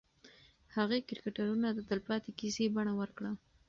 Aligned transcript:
هغې 0.75 0.99
کرکټرونه 1.09 1.67
د 1.73 1.79
تلپاتې 1.89 2.29
کیسې 2.39 2.63
بڼه 2.75 2.93
ورکړه. 2.99 3.31